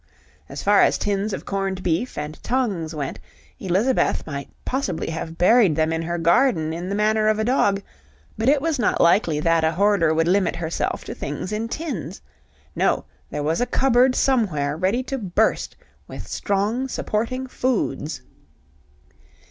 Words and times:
As 0.49 0.63
far 0.63 0.81
as 0.81 0.97
tins 0.97 1.31
of 1.31 1.45
corned 1.45 1.83
beef 1.83 2.17
and 2.17 2.41
tongues 2.41 2.95
went, 2.95 3.19
Elizabeth 3.59 4.25
might 4.25 4.49
possibly 4.65 5.11
have 5.11 5.37
buried 5.37 5.75
them 5.75 5.93
in 5.93 6.01
her 6.01 6.17
garden 6.17 6.73
in 6.73 6.89
the 6.89 6.95
manner 6.95 7.27
of 7.27 7.37
a 7.37 7.43
dog, 7.43 7.83
but 8.35 8.49
it 8.49 8.63
was 8.63 8.79
not 8.79 8.99
likely 8.99 9.39
that 9.41 9.63
a 9.63 9.73
hoarder 9.73 10.11
would 10.11 10.27
limit 10.27 10.55
herself 10.55 11.03
to 11.03 11.13
things 11.13 11.51
in 11.51 11.67
tins. 11.67 12.19
No: 12.75 13.05
there 13.29 13.43
was 13.43 13.61
a 13.61 13.67
cupboard 13.67 14.15
somewhere 14.15 14.75
ready 14.75 15.03
to 15.03 15.19
burst 15.19 15.75
with 16.07 16.25
strong 16.27 16.87
supporting 16.87 17.45
foods. 17.45 18.23